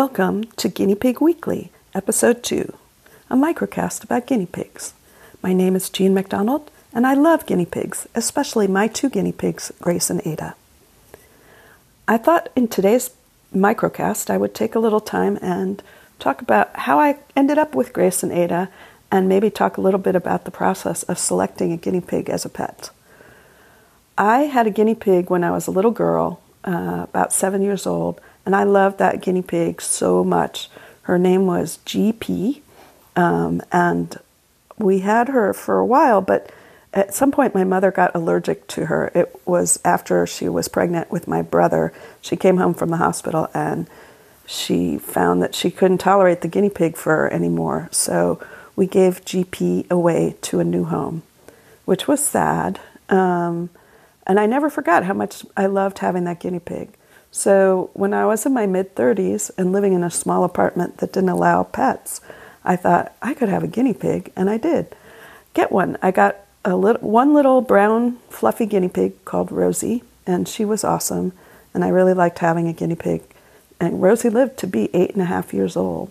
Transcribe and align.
Welcome 0.00 0.44
to 0.56 0.70
Guinea 0.70 0.94
Pig 0.94 1.20
Weekly, 1.20 1.70
Episode 1.92 2.42
2, 2.42 2.72
a 3.28 3.36
microcast 3.36 4.02
about 4.02 4.26
guinea 4.26 4.46
pigs. 4.46 4.94
My 5.42 5.52
name 5.52 5.76
is 5.76 5.90
Jean 5.90 6.14
MacDonald, 6.14 6.70
and 6.94 7.06
I 7.06 7.12
love 7.12 7.44
guinea 7.44 7.66
pigs, 7.66 8.08
especially 8.14 8.66
my 8.66 8.86
two 8.88 9.10
guinea 9.10 9.30
pigs, 9.32 9.70
Grace 9.78 10.08
and 10.08 10.26
Ada. 10.26 10.54
I 12.08 12.16
thought 12.16 12.48
in 12.56 12.66
today's 12.66 13.10
microcast 13.54 14.30
I 14.30 14.38
would 14.38 14.54
take 14.54 14.74
a 14.74 14.78
little 14.78 15.02
time 15.02 15.38
and 15.42 15.82
talk 16.18 16.40
about 16.40 16.74
how 16.74 16.98
I 16.98 17.18
ended 17.36 17.58
up 17.58 17.74
with 17.74 17.92
Grace 17.92 18.22
and 18.22 18.32
Ada, 18.32 18.70
and 19.12 19.28
maybe 19.28 19.50
talk 19.50 19.76
a 19.76 19.82
little 19.82 20.00
bit 20.00 20.16
about 20.16 20.46
the 20.46 20.50
process 20.50 21.02
of 21.02 21.18
selecting 21.18 21.74
a 21.74 21.76
guinea 21.76 22.00
pig 22.00 22.30
as 22.30 22.46
a 22.46 22.48
pet. 22.48 22.88
I 24.16 24.44
had 24.44 24.66
a 24.66 24.70
guinea 24.70 24.94
pig 24.94 25.28
when 25.28 25.44
I 25.44 25.50
was 25.50 25.66
a 25.66 25.70
little 25.70 25.90
girl, 25.90 26.40
uh, 26.64 27.04
about 27.04 27.34
seven 27.34 27.60
years 27.60 27.86
old, 27.86 28.18
and 28.44 28.56
I 28.56 28.64
loved 28.64 28.98
that 28.98 29.22
guinea 29.22 29.42
pig 29.42 29.80
so 29.80 30.24
much. 30.24 30.70
Her 31.02 31.18
name 31.18 31.46
was 31.46 31.78
GP, 31.86 32.60
um, 33.16 33.62
and 33.72 34.18
we 34.78 35.00
had 35.00 35.28
her 35.28 35.52
for 35.52 35.78
a 35.78 35.86
while, 35.86 36.20
but 36.20 36.50
at 36.92 37.14
some 37.14 37.30
point 37.30 37.54
my 37.54 37.64
mother 37.64 37.90
got 37.90 38.14
allergic 38.14 38.66
to 38.68 38.86
her. 38.86 39.12
It 39.14 39.40
was 39.46 39.78
after 39.84 40.26
she 40.26 40.48
was 40.48 40.68
pregnant 40.68 41.10
with 41.10 41.28
my 41.28 41.42
brother. 41.42 41.92
She 42.20 42.36
came 42.36 42.56
home 42.56 42.74
from 42.74 42.90
the 42.90 42.96
hospital 42.96 43.48
and 43.54 43.88
she 44.46 44.98
found 44.98 45.42
that 45.42 45.54
she 45.54 45.70
couldn't 45.70 45.98
tolerate 45.98 46.40
the 46.40 46.48
guinea 46.48 46.70
pig 46.70 46.96
fur 46.96 47.28
anymore. 47.28 47.88
So 47.92 48.44
we 48.74 48.86
gave 48.86 49.24
GP 49.24 49.88
away 49.90 50.36
to 50.42 50.58
a 50.58 50.64
new 50.64 50.84
home, 50.84 51.22
which 51.84 52.08
was 52.08 52.24
sad. 52.24 52.80
Um, 53.08 53.70
and 54.26 54.40
I 54.40 54.46
never 54.46 54.68
forgot 54.68 55.04
how 55.04 55.14
much 55.14 55.44
I 55.56 55.66
loved 55.66 56.00
having 56.00 56.24
that 56.24 56.40
guinea 56.40 56.60
pig. 56.60 56.90
So 57.30 57.90
when 57.94 58.12
I 58.12 58.26
was 58.26 58.44
in 58.44 58.52
my 58.52 58.66
mid 58.66 58.94
30s 58.94 59.50
and 59.56 59.72
living 59.72 59.92
in 59.92 60.02
a 60.02 60.10
small 60.10 60.44
apartment 60.44 60.98
that 60.98 61.12
didn't 61.12 61.28
allow 61.28 61.62
pets, 61.62 62.20
I 62.64 62.76
thought 62.76 63.14
I 63.22 63.34
could 63.34 63.48
have 63.48 63.62
a 63.62 63.68
guinea 63.68 63.94
pig, 63.94 64.32
and 64.36 64.50
I 64.50 64.58
did. 64.58 64.94
Get 65.54 65.72
one. 65.72 65.96
I 66.02 66.10
got 66.10 66.36
a 66.64 66.76
little, 66.76 67.08
one 67.08 67.32
little 67.32 67.60
brown 67.60 68.16
fluffy 68.28 68.66
guinea 68.66 68.88
pig 68.88 69.24
called 69.24 69.50
Rosie, 69.50 70.02
and 70.26 70.46
she 70.46 70.64
was 70.64 70.84
awesome, 70.84 71.32
and 71.72 71.84
I 71.84 71.88
really 71.88 72.14
liked 72.14 72.40
having 72.40 72.68
a 72.68 72.72
guinea 72.72 72.96
pig. 72.96 73.22
And 73.78 74.02
Rosie 74.02 74.28
lived 74.28 74.58
to 74.58 74.66
be 74.66 74.94
eight 74.94 75.12
and 75.12 75.22
a 75.22 75.26
half 75.26 75.54
years 75.54 75.76
old, 75.76 76.10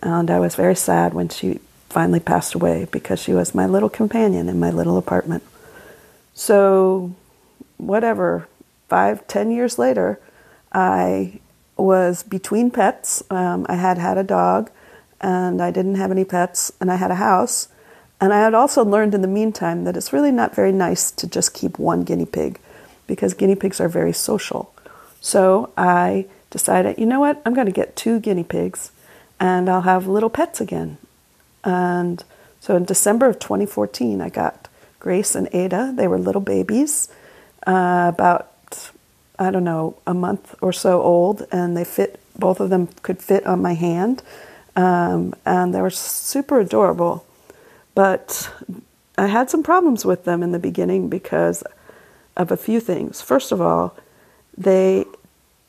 and 0.00 0.30
I 0.30 0.40
was 0.40 0.56
very 0.56 0.74
sad 0.74 1.14
when 1.14 1.28
she 1.28 1.60
finally 1.88 2.20
passed 2.20 2.54
away 2.54 2.86
because 2.90 3.20
she 3.20 3.32
was 3.32 3.54
my 3.54 3.66
little 3.66 3.88
companion 3.88 4.48
in 4.48 4.58
my 4.58 4.70
little 4.70 4.98
apartment. 4.98 5.42
So 6.34 7.14
whatever, 7.76 8.48
five, 8.88 9.26
ten 9.26 9.50
years 9.50 9.78
later, 9.78 10.18
I 10.72 11.40
was 11.76 12.22
between 12.22 12.70
pets. 12.70 13.22
Um, 13.30 13.66
I 13.68 13.76
had 13.76 13.98
had 13.98 14.18
a 14.18 14.24
dog, 14.24 14.70
and 15.20 15.62
I 15.62 15.70
didn't 15.70 15.96
have 15.96 16.10
any 16.10 16.24
pets, 16.24 16.72
and 16.80 16.90
I 16.90 16.96
had 16.96 17.10
a 17.10 17.16
house. 17.16 17.68
And 18.20 18.32
I 18.32 18.40
had 18.40 18.54
also 18.54 18.84
learned 18.84 19.14
in 19.14 19.22
the 19.22 19.28
meantime 19.28 19.84
that 19.84 19.96
it's 19.96 20.12
really 20.12 20.32
not 20.32 20.54
very 20.54 20.72
nice 20.72 21.10
to 21.12 21.26
just 21.26 21.54
keep 21.54 21.78
one 21.78 22.02
guinea 22.02 22.26
pig 22.26 22.58
because 23.06 23.32
guinea 23.32 23.54
pigs 23.54 23.80
are 23.80 23.88
very 23.88 24.12
social. 24.12 24.74
So 25.20 25.72
I 25.76 26.26
decided, 26.50 26.98
you 26.98 27.06
know 27.06 27.20
what, 27.20 27.40
I'm 27.44 27.54
going 27.54 27.66
to 27.66 27.72
get 27.72 27.96
two 27.96 28.18
guinea 28.20 28.44
pigs 28.44 28.90
and 29.38 29.68
I'll 29.68 29.82
have 29.82 30.06
little 30.06 30.30
pets 30.30 30.60
again. 30.60 30.98
And 31.64 32.22
so 32.60 32.76
in 32.76 32.84
December 32.84 33.26
of 33.26 33.38
2014, 33.38 34.20
I 34.20 34.28
got 34.28 34.68
Grace 34.98 35.34
and 35.34 35.48
Ada. 35.52 35.92
They 35.96 36.08
were 36.08 36.18
little 36.18 36.40
babies 36.40 37.08
uh, 37.66 38.10
about, 38.12 38.52
I 39.38 39.50
don't 39.50 39.64
know, 39.64 39.96
a 40.06 40.14
month 40.14 40.54
or 40.60 40.72
so 40.72 41.00
old, 41.02 41.46
and 41.52 41.76
they 41.76 41.84
fit, 41.84 42.20
both 42.38 42.60
of 42.60 42.70
them 42.70 42.88
could 43.02 43.22
fit 43.22 43.46
on 43.46 43.62
my 43.62 43.74
hand. 43.74 44.22
Um, 44.74 45.34
and 45.44 45.74
they 45.74 45.80
were 45.80 45.90
super 45.90 46.60
adorable. 46.60 47.24
But 47.94 48.50
I 49.16 49.26
had 49.26 49.50
some 49.50 49.62
problems 49.62 50.04
with 50.04 50.24
them 50.24 50.42
in 50.42 50.52
the 50.52 50.58
beginning 50.58 51.08
because 51.08 51.64
of 52.36 52.50
a 52.52 52.56
few 52.56 52.80
things. 52.80 53.20
First 53.20 53.50
of 53.50 53.60
all, 53.60 53.96
they 54.56 55.04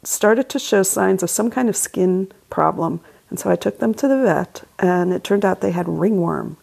started 0.03 0.49
to 0.49 0.59
show 0.59 0.83
signs 0.83 1.23
of 1.23 1.29
some 1.29 1.49
kind 1.49 1.69
of 1.69 1.75
skin 1.75 2.31
problem. 2.49 3.01
And 3.29 3.39
so 3.39 3.49
I 3.49 3.55
took 3.55 3.79
them 3.79 3.93
to 3.95 4.07
the 4.07 4.21
vet, 4.21 4.63
and 4.79 5.13
it 5.13 5.23
turned 5.23 5.45
out 5.45 5.61
they 5.61 5.71
had 5.71 5.87
ringworm, 5.87 6.57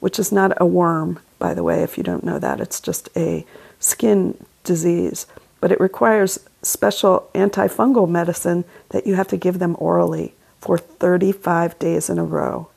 which 0.00 0.18
is 0.18 0.32
not 0.32 0.52
a 0.60 0.66
worm, 0.66 1.18
by 1.38 1.54
the 1.54 1.62
way, 1.62 1.82
if 1.82 1.96
you 1.96 2.04
don't 2.04 2.24
know 2.24 2.38
that. 2.38 2.60
It's 2.60 2.80
just 2.80 3.08
a 3.16 3.46
skin 3.78 4.42
disease, 4.64 5.26
but 5.60 5.72
it 5.72 5.80
requires 5.80 6.38
special 6.62 7.28
antifungal 7.34 8.08
medicine 8.08 8.64
that 8.90 9.06
you 9.06 9.14
have 9.14 9.28
to 9.28 9.36
give 9.36 9.58
them 9.58 9.76
orally 9.78 10.34
for 10.60 10.78
35 10.78 11.78
days 11.78 12.10
in 12.10 12.18
a 12.18 12.24
row. 12.24 12.68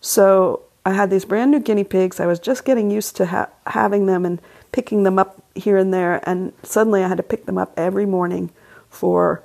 So 0.00 0.62
I 0.84 0.92
had 0.92 1.10
these 1.10 1.24
brand 1.24 1.50
new 1.50 1.60
guinea 1.60 1.84
pigs. 1.84 2.20
I 2.20 2.26
was 2.26 2.38
just 2.38 2.64
getting 2.64 2.90
used 2.90 3.16
to 3.16 3.26
ha- 3.26 3.48
having 3.66 4.06
them 4.06 4.24
and 4.24 4.40
picking 4.72 5.04
them 5.04 5.18
up 5.18 5.42
here 5.54 5.76
and 5.76 5.94
there, 5.94 6.20
and 6.28 6.52
suddenly 6.62 7.04
I 7.04 7.08
had 7.08 7.16
to 7.16 7.22
pick 7.22 7.46
them 7.46 7.58
up 7.58 7.72
every 7.76 8.06
morning 8.06 8.50
for 8.90 9.42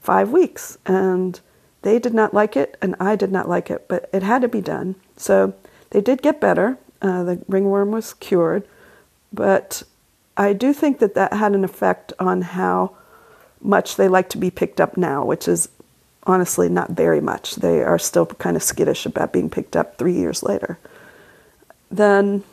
five 0.00 0.30
weeks. 0.30 0.78
And 0.86 1.38
they 1.82 1.98
did 1.98 2.14
not 2.14 2.34
like 2.34 2.56
it, 2.56 2.76
and 2.82 2.96
I 2.98 3.16
did 3.16 3.30
not 3.30 3.48
like 3.48 3.70
it, 3.70 3.86
but 3.86 4.08
it 4.12 4.22
had 4.22 4.42
to 4.42 4.48
be 4.48 4.60
done. 4.60 4.96
So 5.16 5.54
they 5.90 6.00
did 6.00 6.22
get 6.22 6.40
better. 6.40 6.78
Uh, 7.00 7.22
the 7.22 7.44
ringworm 7.46 7.92
was 7.92 8.14
cured, 8.14 8.66
but 9.32 9.82
I 10.36 10.52
do 10.52 10.72
think 10.72 10.98
that 10.98 11.14
that 11.14 11.32
had 11.32 11.54
an 11.54 11.64
effect 11.64 12.12
on 12.18 12.42
how 12.42 12.96
much 13.60 13.96
they 13.96 14.08
like 14.08 14.28
to 14.30 14.38
be 14.38 14.50
picked 14.50 14.80
up 14.80 14.96
now, 14.96 15.24
which 15.24 15.48
is 15.48 15.68
honestly 16.24 16.68
not 16.68 16.90
very 16.90 17.20
much. 17.20 17.56
They 17.56 17.82
are 17.82 17.98
still 17.98 18.26
kind 18.26 18.56
of 18.56 18.62
skittish 18.62 19.06
about 19.06 19.32
being 19.32 19.48
picked 19.48 19.76
up 19.76 19.96
three 19.96 20.14
years 20.14 20.42
later. 20.42 20.78
Then 21.90 22.44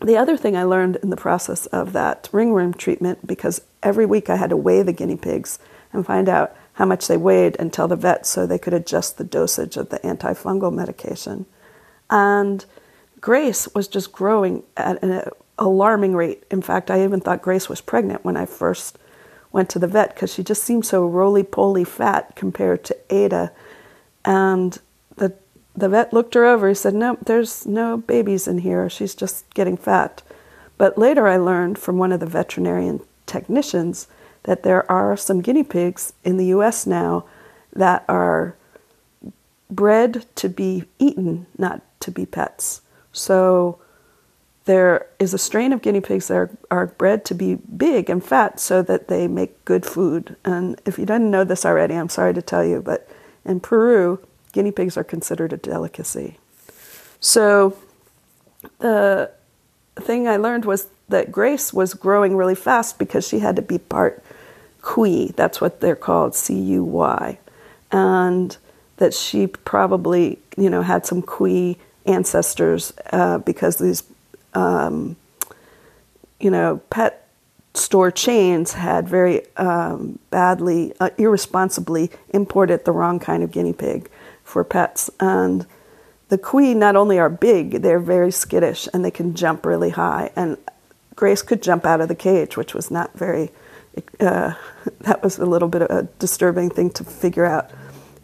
the 0.00 0.16
other 0.16 0.36
thing 0.36 0.56
I 0.56 0.64
learned 0.64 0.96
in 0.96 1.10
the 1.10 1.16
process 1.16 1.66
of 1.66 1.92
that 1.92 2.28
ringworm 2.32 2.74
treatment, 2.74 3.26
because 3.26 3.62
every 3.82 4.06
week 4.06 4.28
I 4.28 4.36
had 4.36 4.50
to 4.50 4.56
weigh 4.56 4.82
the 4.82 4.92
guinea 4.92 5.16
pigs 5.16 5.58
and 5.92 6.04
find 6.04 6.28
out 6.28 6.54
how 6.74 6.84
much 6.84 7.08
they 7.08 7.16
weighed 7.16 7.56
and 7.58 7.72
tell 7.72 7.88
the 7.88 7.96
vet 7.96 8.26
so 8.26 8.46
they 8.46 8.58
could 8.58 8.74
adjust 8.74 9.16
the 9.16 9.24
dosage 9.24 9.76
of 9.76 9.88
the 9.88 9.98
antifungal 10.00 10.72
medication. 10.72 11.46
And 12.10 12.64
Grace 13.20 13.66
was 13.74 13.88
just 13.88 14.12
growing 14.12 14.62
at 14.76 15.02
an 15.02 15.30
alarming 15.58 16.14
rate. 16.14 16.44
In 16.50 16.62
fact, 16.62 16.90
I 16.90 17.04
even 17.04 17.20
thought 17.20 17.42
Grace 17.42 17.68
was 17.68 17.80
pregnant 17.80 18.24
when 18.24 18.36
I 18.36 18.46
first 18.46 18.98
went 19.52 19.68
to 19.70 19.78
the 19.78 19.86
vet 19.86 20.14
because 20.14 20.32
she 20.32 20.42
just 20.42 20.62
seemed 20.62 20.86
so 20.86 21.06
roly 21.06 21.42
poly 21.42 21.84
fat 21.84 22.36
compared 22.36 22.84
to 22.84 22.96
Ada. 23.10 23.52
And 24.24 24.78
the 25.16 25.34
the 25.76 25.88
vet 25.88 26.12
looked 26.12 26.34
her 26.34 26.44
over. 26.44 26.68
He 26.68 26.74
said, 26.74 26.94
"No, 26.94 27.18
there's 27.24 27.66
no 27.66 27.96
babies 27.96 28.46
in 28.48 28.58
here. 28.58 28.88
She's 28.88 29.14
just 29.14 29.52
getting 29.54 29.76
fat." 29.76 30.22
But 30.76 30.98
later, 30.98 31.26
I 31.26 31.36
learned 31.36 31.78
from 31.78 31.98
one 31.98 32.12
of 32.12 32.20
the 32.20 32.26
veterinarian 32.26 33.00
technicians 33.26 34.06
that 34.44 34.62
there 34.62 34.90
are 34.90 35.16
some 35.16 35.40
guinea 35.40 35.64
pigs 35.64 36.12
in 36.24 36.36
the 36.36 36.46
U.S. 36.46 36.86
now 36.86 37.24
that 37.72 38.04
are 38.08 38.54
bred 39.70 40.24
to 40.36 40.48
be 40.48 40.84
eaten, 40.98 41.46
not 41.56 41.82
to 42.00 42.10
be 42.10 42.24
pets. 42.24 42.80
So 43.12 43.78
there 44.68 45.06
is 45.18 45.32
a 45.32 45.38
strain 45.38 45.72
of 45.72 45.80
guinea 45.80 46.02
pigs 46.02 46.28
that 46.28 46.34
are, 46.34 46.50
are 46.70 46.86
bred 46.86 47.24
to 47.24 47.34
be 47.34 47.54
big 47.54 48.10
and 48.10 48.22
fat 48.22 48.60
so 48.60 48.82
that 48.82 49.08
they 49.08 49.26
make 49.26 49.64
good 49.64 49.86
food. 49.86 50.36
And 50.44 50.78
if 50.84 50.98
you 50.98 51.06
didn't 51.06 51.30
know 51.30 51.42
this 51.42 51.64
already, 51.64 51.94
I'm 51.94 52.10
sorry 52.10 52.34
to 52.34 52.42
tell 52.42 52.62
you, 52.62 52.82
but 52.82 53.08
in 53.46 53.60
Peru, 53.60 54.20
guinea 54.52 54.70
pigs 54.70 54.98
are 54.98 55.04
considered 55.04 55.54
a 55.54 55.56
delicacy. 55.56 56.36
So 57.18 57.78
the 58.78 59.30
thing 59.96 60.28
I 60.28 60.36
learned 60.36 60.66
was 60.66 60.88
that 61.08 61.32
Grace 61.32 61.72
was 61.72 61.94
growing 61.94 62.36
really 62.36 62.54
fast 62.54 62.98
because 62.98 63.26
she 63.26 63.38
had 63.38 63.56
to 63.56 63.62
be 63.62 63.78
part 63.78 64.22
Cuy. 64.82 65.34
That's 65.34 65.62
what 65.62 65.80
they're 65.80 65.96
called, 65.96 66.34
C 66.34 66.54
U 66.76 66.84
Y. 66.84 67.38
And 67.90 68.54
that 68.98 69.14
she 69.14 69.46
probably, 69.46 70.38
you 70.58 70.68
know, 70.68 70.82
had 70.82 71.06
some 71.06 71.22
Cuy 71.22 71.76
ancestors 72.04 72.92
uh, 73.12 73.38
because 73.38 73.76
these 73.76 74.02
um, 74.54 75.16
you 76.40 76.50
know, 76.50 76.80
pet 76.90 77.28
store 77.74 78.10
chains 78.10 78.72
had 78.72 79.08
very 79.08 79.46
um, 79.56 80.18
badly, 80.30 80.92
uh, 81.00 81.10
irresponsibly 81.18 82.10
imported 82.30 82.84
the 82.84 82.92
wrong 82.92 83.18
kind 83.18 83.42
of 83.42 83.50
guinea 83.50 83.72
pig 83.72 84.10
for 84.44 84.64
pets. 84.64 85.10
And 85.20 85.66
the 86.28 86.38
Cuy 86.38 86.74
not 86.74 86.96
only 86.96 87.18
are 87.18 87.30
big, 87.30 87.82
they're 87.82 88.00
very 88.00 88.30
skittish 88.30 88.88
and 88.92 89.04
they 89.04 89.10
can 89.10 89.34
jump 89.34 89.64
really 89.64 89.90
high. 89.90 90.30
And 90.36 90.56
Grace 91.14 91.42
could 91.42 91.62
jump 91.62 91.84
out 91.84 92.00
of 92.00 92.08
the 92.08 92.14
cage, 92.14 92.56
which 92.56 92.74
was 92.74 92.90
not 92.90 93.16
very, 93.16 93.50
uh, 94.20 94.54
that 95.00 95.22
was 95.22 95.38
a 95.38 95.46
little 95.46 95.68
bit 95.68 95.82
of 95.82 95.90
a 95.90 96.08
disturbing 96.18 96.70
thing 96.70 96.90
to 96.90 97.04
figure 97.04 97.44
out. 97.44 97.70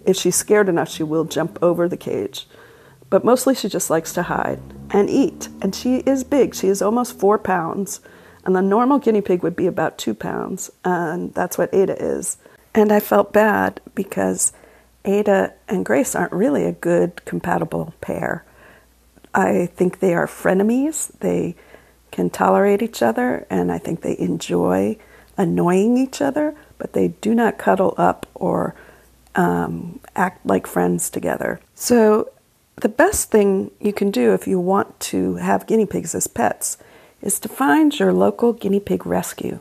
If 0.04 0.16
she's 0.16 0.36
scared 0.36 0.68
enough, 0.68 0.90
she 0.90 1.02
will 1.02 1.24
jump 1.24 1.58
over 1.62 1.88
the 1.88 1.96
cage 1.96 2.46
but 3.14 3.22
mostly 3.22 3.54
she 3.54 3.68
just 3.68 3.90
likes 3.90 4.12
to 4.12 4.24
hide 4.24 4.58
and 4.90 5.08
eat. 5.08 5.48
And 5.62 5.72
she 5.72 5.98
is 5.98 6.24
big. 6.24 6.52
She 6.52 6.66
is 6.66 6.82
almost 6.82 7.16
four 7.16 7.38
pounds. 7.38 8.00
And 8.44 8.56
the 8.56 8.60
normal 8.60 8.98
guinea 8.98 9.20
pig 9.20 9.44
would 9.44 9.54
be 9.54 9.68
about 9.68 9.98
two 9.98 10.14
pounds. 10.14 10.68
And 10.84 11.32
that's 11.32 11.56
what 11.56 11.72
Ada 11.72 11.94
is. 11.96 12.38
And 12.74 12.90
I 12.90 12.98
felt 12.98 13.32
bad 13.32 13.80
because 13.94 14.52
Ada 15.04 15.54
and 15.68 15.86
Grace 15.86 16.16
aren't 16.16 16.32
really 16.32 16.64
a 16.64 16.72
good 16.72 17.24
compatible 17.24 17.94
pair. 18.00 18.44
I 19.32 19.66
think 19.66 20.00
they 20.00 20.12
are 20.14 20.26
frenemies. 20.26 21.16
They 21.20 21.54
can 22.10 22.30
tolerate 22.30 22.82
each 22.82 23.00
other, 23.00 23.46
and 23.48 23.70
I 23.70 23.78
think 23.78 24.00
they 24.00 24.18
enjoy 24.18 24.96
annoying 25.36 25.98
each 25.98 26.20
other, 26.20 26.56
but 26.78 26.94
they 26.94 27.08
do 27.08 27.32
not 27.32 27.58
cuddle 27.58 27.94
up 27.96 28.26
or 28.34 28.74
um, 29.36 30.00
act 30.16 30.44
like 30.44 30.66
friends 30.66 31.10
together. 31.10 31.60
So, 31.76 32.30
the 32.76 32.88
best 32.88 33.30
thing 33.30 33.70
you 33.80 33.92
can 33.92 34.10
do 34.10 34.34
if 34.34 34.46
you 34.46 34.58
want 34.58 34.98
to 35.00 35.36
have 35.36 35.66
guinea 35.66 35.86
pigs 35.86 36.14
as 36.14 36.26
pets 36.26 36.76
is 37.22 37.38
to 37.40 37.48
find 37.48 37.98
your 37.98 38.12
local 38.12 38.52
guinea 38.52 38.80
pig 38.80 39.06
rescue. 39.06 39.60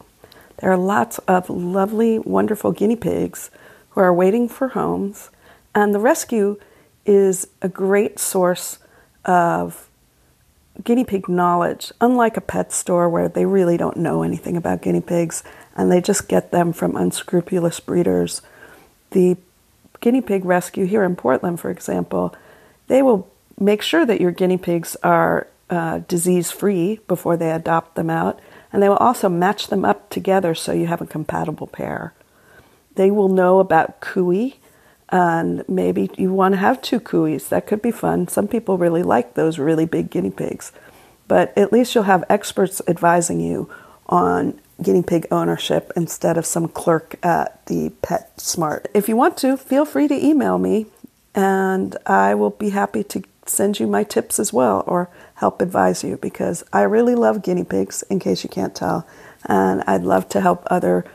There 0.57 0.71
are 0.71 0.77
lots 0.77 1.17
of 1.19 1.49
lovely, 1.49 2.19
wonderful 2.19 2.71
guinea 2.71 2.95
pigs 2.95 3.51
who 3.91 4.01
are 4.01 4.13
waiting 4.13 4.49
for 4.49 4.69
homes, 4.69 5.29
and 5.75 5.93
the 5.93 5.99
rescue 5.99 6.59
is 7.05 7.47
a 7.61 7.69
great 7.69 8.19
source 8.19 8.79
of 9.25 9.89
guinea 10.83 11.03
pig 11.03 11.29
knowledge, 11.29 11.91
unlike 12.01 12.37
a 12.37 12.41
pet 12.41 12.71
store 12.71 13.09
where 13.09 13.29
they 13.29 13.45
really 13.45 13.77
don't 13.77 13.97
know 13.97 14.23
anything 14.23 14.57
about 14.57 14.81
guinea 14.81 15.01
pigs 15.01 15.43
and 15.75 15.91
they 15.91 16.01
just 16.01 16.27
get 16.27 16.51
them 16.51 16.73
from 16.73 16.95
unscrupulous 16.95 17.79
breeders. 17.79 18.41
The 19.11 19.37
guinea 19.99 20.21
pig 20.21 20.45
rescue 20.45 20.85
here 20.85 21.03
in 21.03 21.15
Portland, 21.15 21.59
for 21.59 21.69
example, 21.69 22.35
they 22.87 23.01
will 23.01 23.27
make 23.59 23.81
sure 23.81 24.05
that 24.05 24.21
your 24.21 24.31
guinea 24.31 24.57
pigs 24.57 24.95
are 25.03 25.47
uh, 25.69 25.99
disease 26.07 26.51
free 26.51 26.99
before 27.07 27.37
they 27.37 27.51
adopt 27.51 27.95
them 27.95 28.09
out, 28.09 28.39
and 28.71 28.81
they 28.81 28.89
will 28.89 28.97
also 28.97 29.29
match 29.29 29.67
them 29.67 29.85
up 29.85 30.09
together 30.09 30.53
so 30.53 30.71
you 30.71 30.87
have 30.87 31.01
a 31.01 31.05
compatible 31.05 31.67
pair. 31.67 32.13
They 32.95 33.09
will 33.09 33.29
know 33.29 33.59
about 33.59 34.01
Cuy, 34.01 34.55
and 35.09 35.67
maybe 35.67 36.09
you 36.17 36.31
want 36.33 36.53
to 36.53 36.59
have 36.59 36.81
two 36.81 36.99
Cuys. 36.99 37.49
That 37.49 37.67
could 37.67 37.81
be 37.81 37.91
fun. 37.91 38.27
Some 38.27 38.47
people 38.47 38.77
really 38.77 39.03
like 39.03 39.33
those 39.33 39.57
really 39.57 39.85
big 39.85 40.09
guinea 40.09 40.31
pigs, 40.31 40.71
but 41.27 41.57
at 41.57 41.71
least 41.71 41.95
you'll 41.95 42.03
have 42.03 42.23
experts 42.29 42.81
advising 42.87 43.39
you 43.39 43.69
on 44.07 44.59
guinea 44.81 45.03
pig 45.03 45.25
ownership 45.31 45.91
instead 45.95 46.37
of 46.37 46.45
some 46.45 46.67
clerk 46.67 47.15
at 47.23 47.65
the 47.67 47.91
PetSmart. 48.01 48.87
If 48.93 49.07
you 49.07 49.15
want 49.15 49.37
to, 49.37 49.55
feel 49.55 49.85
free 49.85 50.07
to 50.07 50.25
email 50.25 50.57
me 50.57 50.87
and 51.35 51.95
I 52.05 52.35
will 52.35 52.51
be 52.51 52.69
happy 52.69 53.03
to 53.05 53.23
send 53.45 53.79
you 53.79 53.87
my 53.87 54.03
tips 54.03 54.39
as 54.39 54.53
well 54.53 54.83
or 54.87 55.09
help 55.35 55.61
advise 55.61 56.03
you 56.03 56.17
because 56.17 56.63
I 56.71 56.83
really 56.83 57.15
love 57.15 57.43
guinea 57.43 57.63
pigs, 57.63 58.03
in 58.09 58.19
case 58.19 58.43
you 58.43 58.49
can't 58.49 58.75
tell, 58.75 59.05
and 59.45 59.83
I'd 59.85 60.03
love 60.03 60.29
to 60.29 60.41
help 60.41 60.63
other 60.67 61.05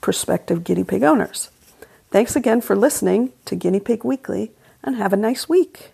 prospective 0.00 0.64
guinea 0.64 0.84
pig 0.84 1.02
owners. 1.02 1.50
Thanks 2.10 2.36
again 2.36 2.60
for 2.60 2.76
listening 2.76 3.32
to 3.46 3.56
Guinea 3.56 3.80
Pig 3.80 4.04
Weekly 4.04 4.50
and 4.82 4.96
have 4.96 5.12
a 5.12 5.16
nice 5.16 5.48
week. 5.48 5.92